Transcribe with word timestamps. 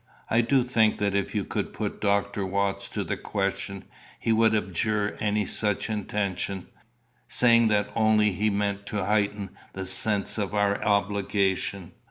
I 0.31 0.41
do 0.41 0.63
think 0.63 0.97
that 0.97 1.13
if 1.13 1.35
you 1.35 1.45
could 1.45 1.73
put 1.73 2.01
Dr. 2.01 2.43
Watts 2.43 2.89
to 2.89 3.03
the 3.03 3.15
question, 3.17 3.83
he 4.19 4.31
would 4.31 4.55
abjure 4.55 5.15
any 5.19 5.45
such 5.45 5.91
intention, 5.91 6.65
saying 7.27 7.67
that 7.67 7.91
only 7.95 8.31
he 8.31 8.49
meant 8.49 8.87
to 8.87 9.05
heighten 9.05 9.51
the 9.73 9.85
sense 9.85 10.39
of 10.39 10.55
our 10.55 10.83
obligation. 10.83 11.91